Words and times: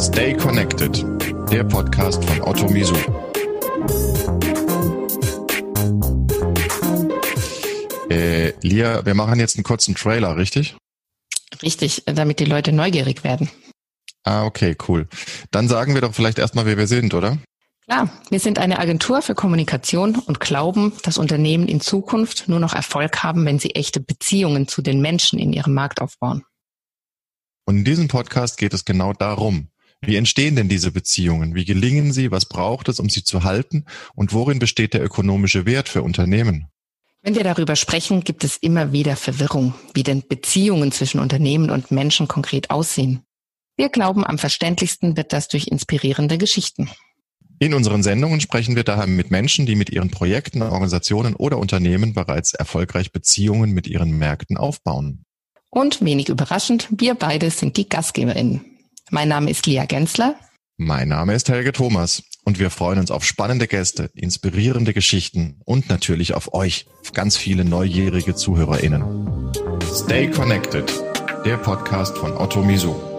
Stay 0.00 0.32
Connected, 0.32 1.04
der 1.52 1.62
Podcast 1.62 2.24
von 2.24 2.40
Otto 2.40 2.66
Misu. 2.70 2.94
Äh, 8.08 8.54
Lia, 8.62 9.04
wir 9.04 9.14
machen 9.14 9.38
jetzt 9.38 9.56
einen 9.56 9.64
kurzen 9.64 9.94
Trailer, 9.94 10.38
richtig? 10.38 10.74
Richtig, 11.62 12.04
damit 12.06 12.40
die 12.40 12.46
Leute 12.46 12.72
neugierig 12.72 13.24
werden. 13.24 13.50
Ah, 14.24 14.46
okay, 14.46 14.74
cool. 14.88 15.06
Dann 15.50 15.68
sagen 15.68 15.92
wir 15.92 16.00
doch 16.00 16.14
vielleicht 16.14 16.38
erstmal, 16.38 16.64
wer 16.64 16.78
wir 16.78 16.86
sind, 16.86 17.12
oder? 17.12 17.36
Klar, 17.84 18.08
wir 18.30 18.40
sind 18.40 18.58
eine 18.58 18.78
Agentur 18.78 19.20
für 19.20 19.34
Kommunikation 19.34 20.14
und 20.14 20.40
glauben, 20.40 20.94
dass 21.02 21.18
Unternehmen 21.18 21.68
in 21.68 21.82
Zukunft 21.82 22.48
nur 22.48 22.58
noch 22.58 22.72
Erfolg 22.72 23.22
haben, 23.22 23.44
wenn 23.44 23.58
sie 23.58 23.74
echte 23.74 24.00
Beziehungen 24.00 24.66
zu 24.66 24.80
den 24.80 25.02
Menschen 25.02 25.38
in 25.38 25.52
ihrem 25.52 25.74
Markt 25.74 26.00
aufbauen. 26.00 26.42
Und 27.66 27.76
in 27.76 27.84
diesem 27.84 28.08
Podcast 28.08 28.56
geht 28.56 28.72
es 28.72 28.86
genau 28.86 29.12
darum. 29.12 29.68
Wie 30.02 30.16
entstehen 30.16 30.56
denn 30.56 30.68
diese 30.68 30.92
Beziehungen? 30.92 31.54
Wie 31.54 31.64
gelingen 31.64 32.12
sie? 32.12 32.30
Was 32.30 32.46
braucht 32.46 32.88
es, 32.88 33.00
um 33.00 33.10
sie 33.10 33.22
zu 33.22 33.44
halten? 33.44 33.84
Und 34.14 34.32
worin 34.32 34.58
besteht 34.58 34.94
der 34.94 35.04
ökonomische 35.04 35.66
Wert 35.66 35.88
für 35.88 36.02
Unternehmen? 36.02 36.68
Wenn 37.22 37.34
wir 37.34 37.44
darüber 37.44 37.76
sprechen, 37.76 38.24
gibt 38.24 38.44
es 38.44 38.56
immer 38.56 38.92
wieder 38.92 39.14
Verwirrung, 39.14 39.74
wie 39.92 40.02
denn 40.02 40.22
Beziehungen 40.26 40.90
zwischen 40.90 41.20
Unternehmen 41.20 41.68
und 41.70 41.90
Menschen 41.90 42.28
konkret 42.28 42.70
aussehen. 42.70 43.22
Wir 43.76 43.90
glauben, 43.90 44.26
am 44.26 44.38
verständlichsten 44.38 45.18
wird 45.18 45.34
das 45.34 45.48
durch 45.48 45.66
inspirierende 45.66 46.38
Geschichten. 46.38 46.90
In 47.58 47.74
unseren 47.74 48.02
Sendungen 48.02 48.40
sprechen 48.40 48.74
wir 48.74 48.84
daher 48.84 49.06
mit 49.06 49.30
Menschen, 49.30 49.66
die 49.66 49.74
mit 49.74 49.90
ihren 49.90 50.10
Projekten, 50.10 50.62
Organisationen 50.62 51.34
oder 51.34 51.58
Unternehmen 51.58 52.14
bereits 52.14 52.54
erfolgreich 52.54 53.12
Beziehungen 53.12 53.72
mit 53.72 53.86
ihren 53.86 54.16
Märkten 54.16 54.56
aufbauen. 54.56 55.24
Und 55.68 56.02
wenig 56.02 56.30
überraschend, 56.30 56.88
wir 56.90 57.14
beide 57.14 57.50
sind 57.50 57.76
die 57.76 57.86
GastgeberInnen. 57.86 58.64
Mein 59.12 59.28
Name 59.28 59.50
ist 59.50 59.66
Lia 59.66 59.86
Gensler. 59.86 60.36
Mein 60.76 61.08
Name 61.08 61.34
ist 61.34 61.48
Helge 61.48 61.72
Thomas 61.72 62.22
und 62.44 62.60
wir 62.60 62.70
freuen 62.70 63.00
uns 63.00 63.10
auf 63.10 63.24
spannende 63.24 63.66
Gäste, 63.66 64.08
inspirierende 64.14 64.94
Geschichten 64.94 65.60
und 65.64 65.88
natürlich 65.88 66.32
auf 66.34 66.54
euch, 66.54 66.86
ganz 67.12 67.36
viele 67.36 67.64
neugierige 67.64 68.36
ZuhörerInnen. 68.36 69.50
Stay 69.92 70.30
Connected, 70.30 70.92
der 71.44 71.56
Podcast 71.56 72.16
von 72.18 72.36
Otto 72.36 72.62
Miso. 72.62 73.09